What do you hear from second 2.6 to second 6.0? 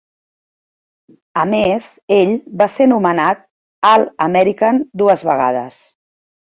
va ser nomenat All-American dues vegades.